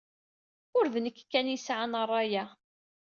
Ur 0.77 0.85
d 0.93 0.95
nekk 0.99 1.17
kan 1.31 1.47
ay 1.47 1.53
yesɛan 1.55 1.93
ṛṛay-a. 2.03 2.43